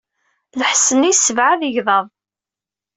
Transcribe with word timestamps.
Lḥess-nni 0.59 1.09
yessebɛad 1.09 1.61
igḍaḍ. 1.69 2.05